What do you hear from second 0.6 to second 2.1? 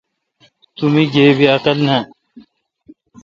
تو مے°گیبی عقل نان۔